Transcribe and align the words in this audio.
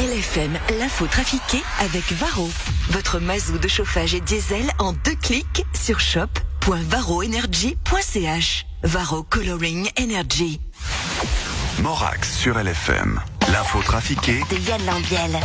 LFM, 0.00 0.58
l'info 0.78 1.06
trafiquée 1.06 1.62
avec 1.80 2.10
Varro. 2.12 2.48
Votre 2.88 3.18
mazou 3.18 3.58
de 3.58 3.68
chauffage 3.68 4.14
et 4.14 4.22
diesel 4.22 4.70
en 4.78 4.94
deux 4.94 5.14
clics 5.14 5.66
sur 5.74 6.00
shop.varroenergy.ch. 6.00 8.64
Varro 8.82 9.22
Coloring 9.24 9.90
Energy. 10.00 10.58
Morax 11.82 12.34
sur 12.34 12.58
LFM. 12.58 13.20
L'info 13.52 13.82
trafiquée 13.82 14.40
De 14.48 14.56
Yann 14.66 14.80
Lambiel. 14.86 15.38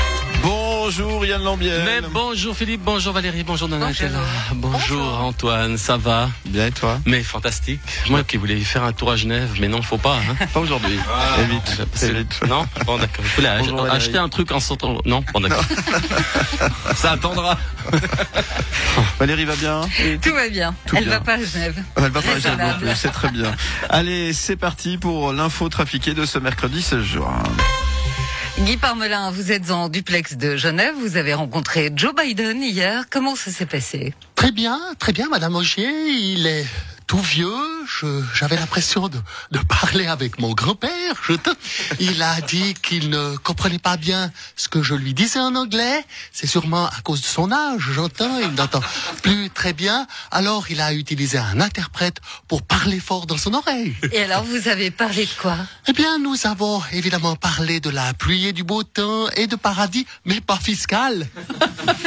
Bonjour 0.85 1.25
Yann 1.25 1.41
Lambiel. 1.43 1.81
Mais 1.83 2.01
bonjour 2.11 2.55
Philippe, 2.55 2.81
bonjour 2.83 3.11
Valérie, 3.11 3.41
bonjour 3.43 3.67
Donatella. 3.67 4.19
Bonjour. 4.53 5.19
Antoine, 5.19 5.79
ça 5.79 5.97
va? 5.97 6.29
Bien 6.45 6.67
et 6.67 6.71
toi? 6.71 6.99
Mais 7.07 7.23
fantastique. 7.23 7.79
Moi 8.07 8.23
qui 8.23 8.37
voulais 8.37 8.59
faire 8.59 8.83
un 8.83 8.91
tour 8.93 9.09
à 9.09 9.15
Genève, 9.15 9.49
mais 9.59 9.67
non, 9.67 9.81
faut 9.81 9.97
pas. 9.97 10.17
Hein. 10.17 10.45
Pas 10.53 10.59
aujourd'hui. 10.59 10.99
Évite. 11.39 11.81
C'est- 11.95 12.09
Évite. 12.09 12.39
Non? 12.47 12.67
Bon 12.85 12.99
d'accord. 12.99 13.25
Je 13.25 13.35
voulais 13.35 13.47
ach- 13.47 13.61
Bonjour, 13.61 13.77
Valérie. 13.77 13.97
acheter 13.97 14.17
un 14.19 14.29
truc 14.29 14.51
en 14.51 14.59
sortant. 14.59 14.99
Non 15.05 15.23
Bon 15.33 15.39
d'accord. 15.39 15.65
ça 16.95 17.13
attendra. 17.13 17.57
Valérie 19.19 19.45
va 19.45 19.55
bien 19.55 19.81
Tout 20.21 20.33
va 20.35 20.47
bien. 20.49 20.75
Tout 20.85 20.97
Elle 20.97 21.05
bien. 21.05 21.13
va 21.13 21.19
pas 21.21 21.33
à 21.33 21.43
Genève. 21.43 21.81
Elle 21.95 22.11
va 22.11 22.21
pas 22.21 22.29
à 22.29 22.37
Genève 22.37 22.43
non 22.43 22.63
Raisonnable. 22.65 22.85
plus, 22.85 22.95
c'est 22.95 23.09
très 23.11 23.29
bien. 23.31 23.51
Allez, 23.89 24.33
c'est 24.33 24.55
parti 24.55 24.99
pour 24.99 25.33
l'info 25.33 25.67
trafiquée 25.67 26.13
de 26.13 26.25
ce 26.27 26.37
mercredi 26.37 26.83
16 26.83 27.01
juin. 27.01 27.41
Guy 28.59 28.77
Parmelin, 28.77 29.31
vous 29.31 29.51
êtes 29.51 29.69
en 29.69 29.89
duplex 29.89 30.37
de 30.37 30.55
Genève. 30.55 30.95
Vous 30.97 31.17
avez 31.17 31.33
rencontré 31.33 31.91
Joe 31.93 32.13
Biden 32.15 32.63
hier. 32.63 33.03
Comment 33.09 33.35
ça 33.35 33.51
s'est 33.51 33.65
passé? 33.65 34.13
Très 34.35 34.51
bien, 34.51 34.79
très 34.97 35.11
bien, 35.11 35.27
Madame 35.27 35.55
Augier. 35.55 35.89
Il 36.07 36.47
est 36.47 36.65
tout 37.05 37.19
vieux. 37.19 37.51
J'avais 38.33 38.55
l'impression 38.55 39.07
de, 39.07 39.19
de 39.51 39.59
parler 39.59 40.07
avec 40.07 40.39
mon 40.39 40.53
grand-père. 40.53 41.21
Il 41.99 42.21
a 42.21 42.41
dit 42.41 42.73
qu'il 42.75 43.09
ne 43.09 43.35
comprenait 43.37 43.79
pas 43.79 43.97
bien 43.97 44.31
ce 44.55 44.67
que 44.67 44.83
je 44.83 44.95
lui 44.95 45.13
disais 45.13 45.39
en 45.39 45.55
anglais. 45.55 46.03
C'est 46.31 46.47
sûrement 46.47 46.87
à 46.87 47.01
cause 47.03 47.21
de 47.21 47.25
son 47.25 47.51
âge, 47.51 47.89
j'entends. 47.91 48.39
Il 48.39 48.51
n'entend 48.51 48.81
plus 49.21 49.49
très 49.49 49.73
bien. 49.73 50.07
Alors, 50.31 50.65
il 50.69 50.81
a 50.81 50.93
utilisé 50.93 51.37
un 51.37 51.61
interprète 51.61 52.19
pour 52.47 52.61
parler 52.61 52.99
fort 52.99 53.25
dans 53.25 53.37
son 53.37 53.53
oreille. 53.53 53.95
Et 54.11 54.23
alors, 54.23 54.43
vous 54.43 54.67
avez 54.67 54.91
parlé 54.91 55.25
de 55.25 55.31
quoi? 55.41 55.57
Eh 55.87 55.93
bien, 55.93 56.19
nous 56.19 56.35
avons 56.45 56.81
évidemment 56.91 57.35
parlé 57.35 57.79
de 57.79 57.89
la 57.89 58.13
pluie 58.13 58.47
et 58.47 58.53
du 58.53 58.63
beau 58.63 58.83
temps 58.83 59.29
et 59.35 59.47
de 59.47 59.55
paradis, 59.55 60.05
mais 60.25 60.41
pas 60.41 60.57
fiscal. 60.57 61.27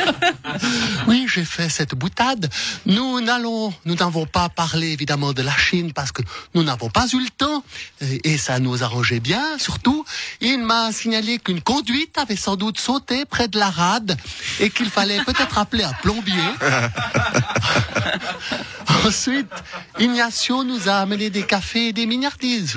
oui, 1.07 1.27
j'ai 1.33 1.45
fait 1.45 1.69
cette 1.69 1.95
boutade. 1.95 2.51
Nous 2.87 3.21
n'allons, 3.21 3.73
nous 3.85 3.95
n'avons 3.95 4.27
pas 4.27 4.49
parlé 4.49 4.89
évidemment 4.89 5.33
de 5.33 5.43
la 5.43 5.53
Parce 5.95 6.13
que 6.13 6.23
nous 6.55 6.63
n'avons 6.63 6.89
pas 6.89 7.07
eu 7.13 7.21
le 7.21 7.31
temps 7.31 7.63
et, 8.01 8.39
ça 8.39 8.59
nous 8.59 8.83
arrangeait 8.83 9.21
bien. 9.21 9.59
Surtout, 9.59 10.05
il 10.41 10.59
m'a 10.59 10.93
signalé 10.93 11.39
qu'une 11.39 11.61
conduite 11.61 12.17
avait 12.17 12.37
sans 12.37 12.57
doute 12.57 12.79
sauté 12.79 13.25
près 13.25 13.49
de 13.49 13.59
la 13.59 13.71
rade 13.71 14.17
et 14.61 14.71
qu'il 14.71 14.89
fallait 14.89 15.23
peut-être 15.25 15.59
appeler 15.59 15.85
un 15.85 15.93
plombier. 15.95 16.35
Ensuite, 19.07 19.51
Ignacio 19.99 20.65
nous 20.65 20.89
a 20.89 20.97
amené 20.97 21.31
des 21.31 21.43
cafés 21.43 21.89
et 21.89 21.93
des 21.93 22.07
mignardises. 22.07 22.77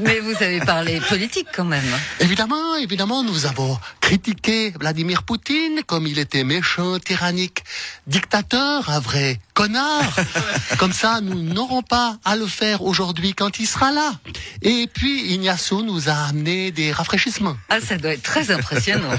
Mais 0.00 0.20
vous 0.20 0.34
avez 0.42 0.60
parlé 0.60 1.00
politique 1.00 1.48
quand 1.54 1.64
même. 1.64 1.84
Évidemment, 2.20 2.76
évidemment, 2.76 3.22
nous 3.22 3.46
avons 3.46 3.78
critiqué 4.00 4.72
Vladimir 4.78 5.22
Poutine 5.22 5.82
comme 5.86 6.06
il 6.06 6.18
était 6.18 6.44
méchant, 6.44 6.98
tyrannique, 6.98 7.64
dictateur, 8.06 8.90
un 8.90 9.00
vrai 9.00 9.38
connard. 9.54 10.16
Comme 10.78 10.92
ça, 10.92 11.20
nous 11.20 11.42
n'aurons 11.42 11.82
pas 11.82 12.16
à 12.24 12.34
le 12.34 12.46
faire 12.46 12.82
aujourd'hui 12.82 13.34
quand 13.34 13.58
il 13.58 13.66
sera 13.66 13.92
là. 13.92 14.12
Et 14.62 14.88
puis, 14.92 15.32
Ignacio 15.32 15.82
nous 15.82 16.08
a 16.08 16.14
amené 16.28 16.70
des 16.70 16.92
rafraîchissements. 16.92 17.56
Ah, 17.68 17.80
ça 17.80 17.98
doit 17.98 18.12
être 18.12 18.22
très 18.22 18.50
impressionnant. 18.50 19.10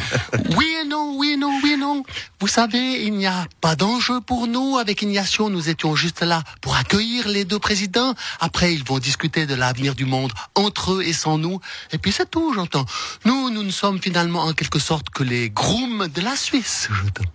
Oui 0.58 0.68
et 0.82 0.86
non, 0.86 1.16
oui 1.18 1.32
et 1.34 1.38
non, 1.38 1.60
oui 1.64 1.72
et 1.74 1.78
non. 1.78 2.04
Vous 2.40 2.48
savez, 2.48 3.06
il 3.06 3.14
n'y 3.14 3.28
a 3.28 3.46
pas 3.62 3.76
d'enjeu 3.76 4.20
pour 4.20 4.48
nous. 4.48 4.78
Avec 4.78 5.02
Ignacio, 5.02 5.50
nous 5.50 5.70
étions 5.70 5.96
juste 5.96 6.22
là 6.22 6.44
pour 6.60 6.76
accueillir 6.76 7.30
les 7.30 7.46
deux 7.46 7.60
présidents. 7.60 8.16
Après, 8.40 8.74
ils 8.74 8.84
vont 8.84 9.00
discuter 9.00 9.46
de 9.46 9.56
l'avenir 9.56 9.96
du 9.96 10.06
monde 10.06 10.34
entre 10.72 10.94
eux 10.94 11.04
et 11.04 11.12
sans 11.12 11.38
nous. 11.38 11.60
Et 11.92 11.98
puis 11.98 12.14
c'est 12.14 12.32
tout, 12.32 12.54
j'entends. 12.54 12.86
Nous, 13.26 13.50
nous 13.50 13.64
ne 13.64 13.72
sommes 13.72 14.02
finalement 14.02 14.44
en 14.44 14.54
quelque 14.54 14.80
sorte 14.80 15.10
que 15.10 15.22
les 15.22 15.50
grooms 15.50 16.08
de 16.08 16.22
la 16.22 16.38
Suisse, 16.38 16.88
j'entends. 16.90 17.30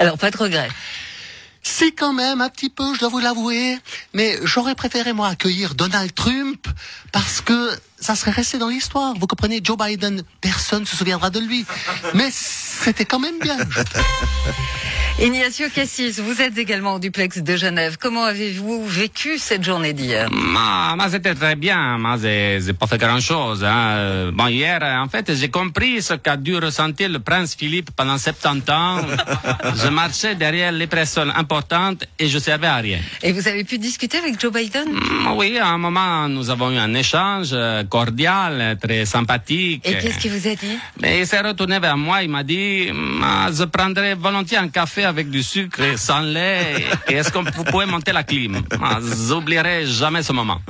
Alors, 0.00 0.18
pas 0.18 0.32
de 0.32 0.36
regret. 0.36 0.68
Si 1.62 1.94
quand 1.94 2.12
même, 2.12 2.40
un 2.40 2.48
petit 2.48 2.70
peu, 2.70 2.92
je 2.94 3.00
dois 3.00 3.10
vous 3.10 3.20
l'avouer. 3.20 3.78
Mais 4.12 4.38
j'aurais 4.42 4.74
préféré, 4.74 5.12
moi, 5.12 5.28
accueillir 5.28 5.76
Donald 5.76 6.12
Trump 6.12 6.66
parce 7.12 7.40
que 7.40 7.70
ça 8.00 8.16
serait 8.16 8.32
resté 8.32 8.58
dans 8.58 8.68
l'histoire. 8.68 9.14
Vous 9.14 9.28
comprenez, 9.28 9.60
Joe 9.62 9.78
Biden, 9.78 10.24
personne 10.40 10.80
ne 10.80 10.86
se 10.86 10.96
souviendra 10.96 11.30
de 11.30 11.38
lui. 11.38 11.64
Mais 12.14 12.30
c'était 12.32 13.04
quand 13.04 13.20
même 13.20 13.38
bien. 13.38 13.58
Ignacio 15.18 15.66
Cassis, 15.74 16.18
vous 16.18 16.40
êtes 16.40 16.56
également 16.56 16.94
au 16.94 16.98
duplex 16.98 17.38
de 17.42 17.54
Genève. 17.56 17.98
Comment 18.00 18.24
avez-vous 18.24 18.86
vécu 18.86 19.36
cette 19.36 19.62
journée 19.62 19.92
d'hier 19.92 20.30
Ma, 20.32 20.94
ma 20.96 21.10
c'était 21.10 21.34
très 21.34 21.56
bien. 21.56 21.98
Moi, 21.98 22.16
j'ai 22.22 22.72
pas 22.72 22.86
fait 22.86 22.96
grand 22.96 23.20
chose. 23.20 23.62
Hein. 23.62 23.90
Euh, 23.96 24.30
Bon, 24.32 24.46
hier, 24.46 24.78
euh, 24.82 24.96
en 24.98 25.08
fait, 25.08 25.34
j'ai 25.34 25.50
compris 25.50 26.00
ce 26.00 26.14
qu'a 26.14 26.38
dû 26.38 26.56
ressentir 26.56 27.10
le 27.10 27.18
prince 27.18 27.54
Philippe 27.54 27.90
pendant 27.94 28.16
70 28.16 28.70
ans. 28.70 29.00
je 29.76 29.88
marchais 29.88 30.34
derrière 30.36 30.72
les 30.72 30.86
personnes 30.86 31.32
importantes 31.36 32.04
et 32.18 32.28
je 32.28 32.38
servais 32.38 32.68
à 32.68 32.76
rien. 32.76 33.00
Et 33.22 33.32
vous 33.32 33.46
avez 33.46 33.64
pu 33.64 33.76
discuter 33.76 34.16
avec 34.18 34.40
Joe 34.40 34.52
Biden? 34.52 34.88
Mm, 34.90 35.32
Oui, 35.36 35.58
à 35.58 35.66
un 35.68 35.78
moment, 35.78 36.28
nous 36.30 36.48
avons 36.48 36.70
eu 36.70 36.78
un 36.78 36.94
échange 36.94 37.50
euh, 37.52 37.84
cordial, 37.84 38.78
très 38.80 39.04
sympathique. 39.04 39.82
Et 39.86 39.98
qu'est-ce 39.98 40.18
qu'il 40.18 40.30
vous 40.32 40.48
a 40.48 40.54
dit? 40.54 40.78
Mais 41.02 41.18
il 41.20 41.26
s'est 41.26 41.40
retourné 41.42 41.78
vers 41.78 41.98
moi, 41.98 42.22
il 42.22 42.30
m'a 42.30 42.42
dit, 42.42 42.88
Ah, 43.22 43.48
je 43.52 43.64
prendrais 43.64 44.14
volontiers 44.14 44.56
un 44.56 44.68
café 44.68 44.99
avec 45.04 45.30
du 45.30 45.42
sucre 45.42 45.80
et 45.80 45.96
sans 45.96 46.20
lait. 46.20 46.84
Est-ce 47.08 47.30
qu'on 47.32 47.42
vous 47.42 47.64
pouvez 47.64 47.86
monter 47.86 48.12
la 48.12 48.22
clim? 48.22 48.62
Ah, 48.82 48.98
J'oublierai 49.28 49.86
jamais 49.86 50.22
ce 50.22 50.32
moment. 50.32 50.60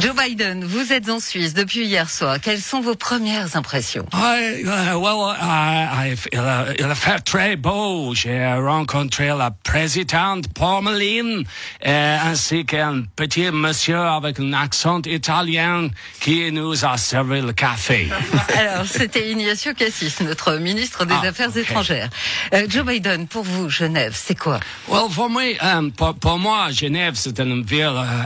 Joe 0.00 0.14
Biden, 0.16 0.64
vous 0.64 0.92
êtes 0.92 1.08
en 1.08 1.20
Suisse 1.20 1.54
depuis 1.54 1.84
hier 1.84 2.08
soir. 2.08 2.38
Quelles 2.40 2.60
sont 2.60 2.80
vos 2.80 2.94
premières 2.94 3.56
impressions? 3.56 4.06
I, 4.12 4.62
uh, 4.64 4.96
well, 4.98 5.34
I, 5.38 6.12
I, 6.12 6.16
il, 6.32 6.84
a, 6.84 6.94
fait 6.94 7.20
très 7.20 7.56
beau. 7.56 8.14
J'ai 8.14 8.46
rencontré 8.54 9.28
la 9.28 9.50
présidente 9.50 10.48
Pommeline 10.54 11.44
euh, 11.86 12.18
ainsi 12.24 12.64
qu'un 12.64 13.02
petit 13.16 13.50
monsieur 13.50 13.98
avec 14.00 14.40
un 14.40 14.52
accent 14.54 15.02
italien 15.06 15.88
qui 16.20 16.50
nous 16.52 16.84
a 16.84 16.96
servi 16.96 17.40
le 17.40 17.52
café. 17.52 18.08
Alors, 18.58 18.86
c'était 18.86 19.30
Ignacio 19.30 19.74
Cassis, 19.74 20.20
notre 20.20 20.54
ministre 20.56 21.04
des 21.04 21.14
Ah, 21.22 21.28
Affaires 21.28 21.56
étrangères. 21.56 22.08
Euh, 22.54 22.66
Joe 22.68 22.84
Biden, 22.84 23.26
pour 23.26 23.42
vous, 23.44 23.68
Genève, 23.68 24.14
c'est 24.16 24.38
quoi? 24.38 24.58
Well, 24.88 25.02
pour, 25.14 25.28
moi, 25.28 25.42
euh, 25.62 25.90
pour, 25.96 26.14
pour 26.14 26.38
moi, 26.38 26.70
Genève, 26.70 27.14
c'est 27.16 27.38
une 27.40 27.62
ville 27.62 27.92
euh, 27.94 28.22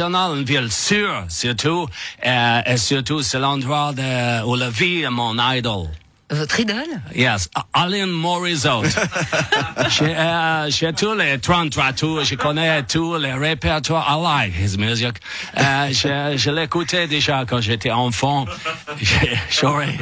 une 0.00 0.44
ville 0.44 0.70
sûre, 0.70 1.24
surtout. 1.28 1.86
Euh, 2.26 2.60
et 2.66 2.76
surtout, 2.76 3.22
c'est 3.22 3.38
l'endroit 3.38 3.92
où 4.46 4.54
la 4.56 4.70
vie 4.70 5.02
est 5.02 5.10
mon 5.10 5.36
idole. 5.52 5.88
Votre 6.30 6.60
idole? 6.60 7.00
Yes, 7.14 7.50
Alan 7.74 8.06
Morissette. 8.06 8.84
j'ai, 9.90 10.14
euh, 10.16 10.92
tous 10.96 11.14
les 11.14 11.38
33 11.38 11.92
tours, 11.92 12.24
je 12.24 12.34
connais 12.34 12.82
tous 12.84 13.16
les 13.18 13.34
répertoires. 13.34 14.06
I 14.08 14.20
like 14.22 14.54
his 14.54 14.78
music. 14.78 15.16
Euh, 15.58 15.88
je, 15.92 16.36
je 16.36 16.50
l'écoutais 16.50 17.06
déjà 17.06 17.44
quand 17.46 17.60
j'étais 17.60 17.90
enfant. 17.90 18.46
J'aurais, 19.50 19.98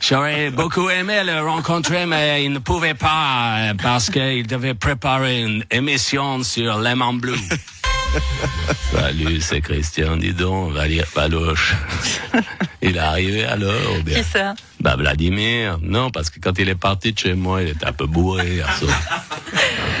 j'aurais 0.00 0.50
beaucoup 0.50 0.88
aimé 0.88 1.22
le 1.24 1.40
rencontrer, 1.40 2.06
mais 2.06 2.44
il 2.44 2.52
ne 2.52 2.60
pouvait 2.60 2.94
pas 2.94 3.56
euh, 3.58 3.74
parce 3.82 4.10
qu'il 4.10 4.46
devait 4.46 4.74
préparer 4.74 5.42
une 5.42 5.64
émission 5.72 6.42
sur 6.44 6.78
Lemon 6.78 7.14
Blue. 7.14 7.34
Salut, 8.92 9.40
c'est 9.40 9.60
Christian, 9.60 10.16
dis 10.16 10.32
donc, 10.32 10.72
Valérie 10.72 11.06
Paloche. 11.14 11.74
Il 12.80 12.96
est 12.96 13.00
arrivé 13.00 13.44
alors 13.44 13.98
ou 13.98 14.02
bien? 14.02 14.18
Qui 14.18 14.24
ça? 14.24 14.54
Bah 14.80 14.96
Vladimir. 14.96 15.78
Non, 15.82 16.10
parce 16.10 16.30
que 16.30 16.38
quand 16.40 16.58
il 16.58 16.68
est 16.68 16.74
parti 16.74 17.12
de 17.12 17.18
chez 17.18 17.34
moi, 17.34 17.62
il 17.62 17.68
était 17.70 17.86
un 17.86 17.92
peu 17.92 18.06
bourré. 18.06 18.62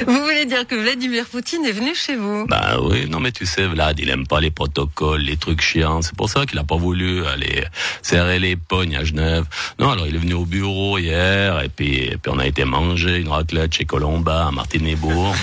Vous 0.06 0.22
voulez 0.22 0.37
dire 0.58 0.66
que 0.66 0.74
Vladimir 0.74 1.24
Poutine 1.26 1.64
est 1.64 1.72
venu 1.72 1.94
chez 1.94 2.16
vous 2.16 2.46
Bah 2.48 2.78
oui, 2.80 3.08
non 3.08 3.20
mais 3.20 3.30
tu 3.30 3.46
sais, 3.46 3.66
Vlad, 3.66 3.98
il 4.00 4.10
aime 4.10 4.26
pas 4.26 4.40
les 4.40 4.50
protocoles, 4.50 5.20
les 5.20 5.36
trucs 5.36 5.60
chiants. 5.60 6.02
C'est 6.02 6.16
pour 6.16 6.28
ça 6.28 6.46
qu'il 6.46 6.58
a 6.58 6.64
pas 6.64 6.76
voulu 6.76 7.24
aller 7.26 7.64
serrer 8.02 8.40
les 8.40 8.56
pognes 8.56 8.96
à 8.96 9.04
Genève. 9.04 9.44
Non, 9.78 9.90
alors 9.90 10.06
il 10.08 10.16
est 10.16 10.18
venu 10.18 10.34
au 10.34 10.44
bureau 10.44 10.98
hier 10.98 11.62
et 11.62 11.68
puis, 11.68 11.98
et 11.98 12.16
puis 12.16 12.32
on 12.34 12.38
a 12.40 12.46
été 12.46 12.64
manger 12.64 13.18
une 13.18 13.28
raclette 13.28 13.74
chez 13.74 13.84
Colomba 13.84 14.48
à 14.48 14.50
Martinez-Bourg. 14.50 15.34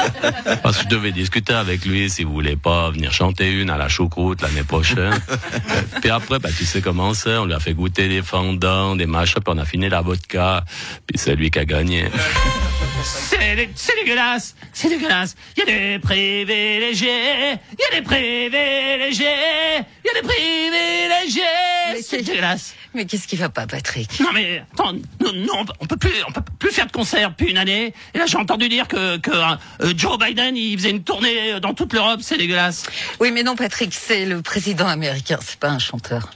Parce 0.62 0.78
que 0.78 0.84
je 0.84 0.88
devais 0.88 1.12
discuter 1.12 1.52
avec 1.52 1.84
lui 1.84 2.08
s'il 2.08 2.26
voulait 2.26 2.56
pas 2.56 2.90
venir 2.90 3.12
chanter 3.12 3.50
une 3.50 3.68
à 3.68 3.76
la 3.76 3.88
choucroute 3.88 4.40
l'année 4.40 4.64
prochaine. 4.64 5.20
puis 6.00 6.10
après, 6.10 6.38
bah 6.38 6.48
tu 6.56 6.64
sais 6.64 6.80
comment 6.80 7.12
c'est, 7.12 7.36
on 7.36 7.44
lui 7.44 7.54
a 7.54 7.60
fait 7.60 7.74
goûter 7.74 8.08
des 8.08 8.22
fendants, 8.22 8.96
des 8.96 9.06
machins, 9.06 9.42
puis 9.44 9.54
on 9.54 9.58
a 9.58 9.66
fini 9.66 9.90
la 9.90 10.00
vodka. 10.00 10.64
Puis 11.06 11.18
c'est 11.18 11.34
lui 11.34 11.50
qui 11.50 11.58
a 11.58 11.66
gagné. 11.66 12.04
C'est 13.04 13.94
dégueulasse, 13.96 14.54
c'est 14.72 14.88
dégueulasse. 14.88 15.36
Il 15.56 15.60
y 15.60 15.62
a 15.62 15.66
des 15.66 15.98
privilégiés, 15.98 17.58
il 17.72 17.78
y 17.78 17.84
a 17.96 18.00
des 18.00 18.02
privilégiés, 18.02 19.26
il 20.04 20.06
y 20.06 20.10
a 20.16 20.20
des 20.22 20.26
privilégiés. 20.26 21.42
C'est 21.96 22.02
c'est- 22.02 22.22
dégueulasse. 22.22 22.74
Mais 22.94 23.04
qu'est-ce 23.06 23.26
qui 23.28 23.36
va 23.36 23.48
pas, 23.48 23.66
Patrick? 23.66 24.20
Non 24.20 24.28
mais 24.32 24.62
attends, 24.72 24.92
non, 24.92 25.32
non, 25.34 25.64
on 25.80 25.86
peut 25.86 25.96
plus, 25.96 26.12
on 26.28 26.32
peut 26.32 26.42
plus 26.58 26.70
faire 26.70 26.86
de 26.86 26.92
concert 26.92 27.30
depuis 27.30 27.50
une 27.50 27.58
année. 27.58 27.92
Et 28.14 28.18
là 28.18 28.24
j'ai 28.26 28.38
entendu 28.38 28.68
dire 28.68 28.88
que, 28.88 29.18
que 29.18 29.30
euh, 29.32 29.92
Joe 29.96 30.18
Biden 30.18 30.56
il 30.56 30.78
faisait 30.78 30.90
une 30.90 31.02
tournée 31.02 31.60
dans 31.60 31.74
toute 31.74 31.92
l'Europe, 31.92 32.20
c'est 32.22 32.38
dégueulasse. 32.38 32.84
Oui, 33.20 33.32
mais 33.32 33.42
non, 33.42 33.54
Patrick, 33.56 33.92
c'est 33.94 34.24
le 34.24 34.40
président 34.42 34.86
américain, 34.86 35.38
c'est 35.42 35.58
pas 35.58 35.68
un 35.70 35.78
chanteur. 35.78 36.30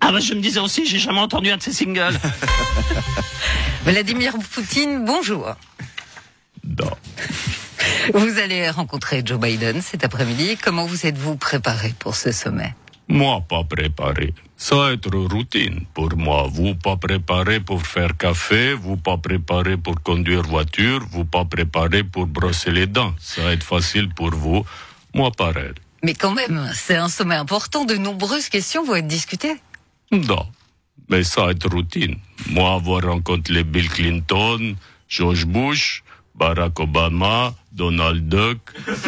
Ah 0.00 0.12
bah 0.12 0.20
je 0.20 0.34
me 0.34 0.40
disais 0.40 0.60
aussi, 0.60 0.84
j'ai 0.86 0.98
jamais 0.98 1.20
entendu 1.20 1.50
un 1.50 1.56
de 1.56 1.62
ses 1.62 1.72
singles. 1.72 2.18
Vladimir 3.84 4.34
Poutine, 4.52 5.04
bonjour. 5.04 5.54
Vous 8.12 8.38
allez 8.38 8.70
rencontrer 8.70 9.22
Joe 9.24 9.38
Biden 9.38 9.80
cet 9.80 10.04
après-midi. 10.04 10.56
Comment 10.62 10.86
vous 10.86 11.06
êtes-vous 11.06 11.36
préparé 11.36 11.94
pour 11.98 12.16
ce 12.16 12.32
sommet? 12.32 12.74
Moi, 13.08 13.42
pas 13.48 13.64
préparé. 13.64 14.32
Ça 14.56 14.76
va 14.76 14.92
être 14.92 15.14
routine 15.14 15.84
pour 15.92 16.16
moi. 16.16 16.48
Vous 16.50 16.74
pas 16.74 16.96
préparé 16.96 17.60
pour 17.60 17.86
faire 17.86 18.16
café, 18.16 18.72
vous 18.72 18.96
pas 18.96 19.18
préparé 19.18 19.76
pour 19.76 20.02
conduire 20.02 20.42
voiture, 20.42 21.00
vous 21.10 21.24
pas 21.24 21.44
préparé 21.44 22.02
pour 22.02 22.26
brosser 22.26 22.70
les 22.70 22.86
dents. 22.86 23.14
Ça 23.18 23.42
va 23.42 23.52
être 23.52 23.62
facile 23.62 24.08
pour 24.14 24.30
vous. 24.30 24.64
Moi, 25.12 25.30
pareil. 25.32 25.72
Mais 26.02 26.14
quand 26.14 26.32
même, 26.32 26.70
c'est 26.74 26.96
un 26.96 27.08
sommet 27.08 27.34
important. 27.34 27.84
De 27.84 27.96
nombreuses 27.96 28.48
questions 28.48 28.84
vont 28.84 28.96
être 28.96 29.06
discutées. 29.06 29.56
Non. 30.10 30.46
Mais 31.10 31.24
ça 31.24 31.44
va 31.44 31.50
être 31.50 31.68
routine. 31.68 32.16
Moi, 32.48 32.72
avoir 32.72 33.02
rencontré 33.02 33.64
Bill 33.64 33.88
Clinton, 33.90 34.76
George 35.08 35.44
Bush, 35.44 36.02
Barack 36.34 36.80
Obama, 36.80 37.54
Donald 37.70 38.28
Duck, 38.28 38.58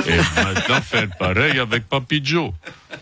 et 0.06 0.16
maintenant 0.36 0.80
faire 0.80 1.08
pareil 1.18 1.58
avec 1.58 1.88
Papi 1.88 2.20
Joe. 2.22 2.52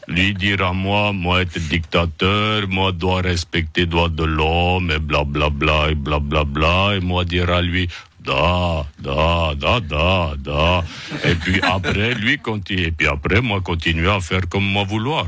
Lui 0.08 0.34
dire 0.34 0.62
à 0.62 0.72
moi, 0.72 1.12
moi 1.12 1.42
être 1.42 1.58
dictateur, 1.58 2.66
moi 2.68 2.92
dois 2.92 3.20
respecter 3.20 3.86
droits 3.86 4.08
de 4.08 4.24
l'homme, 4.24 4.90
et 4.90 4.98
blablabla, 4.98 5.50
bla 5.50 5.50
bla, 5.50 5.90
et 5.90 5.94
blablabla, 5.94 6.44
bla, 6.44 6.96
et 6.96 7.00
moi 7.00 7.24
dire 7.24 7.50
à 7.50 7.60
lui, 7.60 7.88
da, 8.20 8.86
da, 8.98 9.54
da, 9.54 9.80
da, 9.80 10.32
da. 10.38 10.84
Et 11.24 11.34
puis 11.34 11.60
après, 11.62 12.14
lui 12.14 12.38
continue, 12.38 12.84
et 12.84 12.92
puis 12.92 13.06
après, 13.06 13.42
moi 13.42 13.60
continuer 13.60 14.10
à 14.10 14.20
faire 14.20 14.48
comme 14.48 14.64
moi 14.64 14.84
vouloir. 14.84 15.26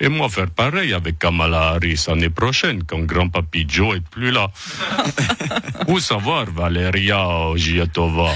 Et 0.00 0.08
moi 0.08 0.28
faire 0.28 0.50
pareil 0.50 0.92
avec 0.92 1.18
Kamala 1.18 1.70
Harris 1.74 2.04
l'année 2.08 2.30
prochaine, 2.30 2.84
quand 2.84 3.00
grand-papy 3.00 3.66
Joe 3.68 3.96
est 3.96 4.08
plus 4.08 4.30
là. 4.30 4.50
Où 5.88 5.98
savoir, 5.98 6.46
Valeria 6.50 7.26
Ogiatova 7.28 8.34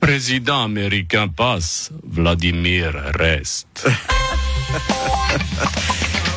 Président 0.00 0.64
américain 0.64 1.28
passe, 1.28 1.90
Vladimir 2.04 2.92
reste. 3.14 3.88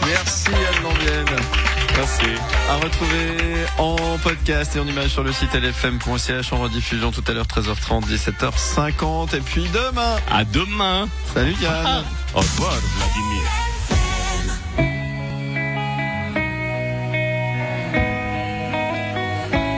Merci 0.06 0.52
Anne. 0.52 1.63
Merci. 1.96 2.26
À 2.70 2.76
retrouver 2.78 3.66
en 3.78 4.18
podcast 4.24 4.76
et 4.76 4.80
en 4.80 4.88
image 4.88 5.10
sur 5.10 5.24
le 5.24 5.32
site 5.32 5.54
lfm.ch 5.54 6.52
en 6.54 6.58
rediffusion 6.58 7.12
tout 7.12 7.24
à 7.28 7.34
l'heure 7.34 7.46
13h30, 7.46 8.06
17h50 8.06 9.36
et 9.36 9.42
puis 9.42 9.68
demain. 9.74 10.16
À 10.32 10.44
demain. 10.44 11.08
Salut 11.34 11.56
Yann. 11.62 12.04
Au 12.36 12.40
revoir, 12.40 12.74
Vladimir. 12.98 13.63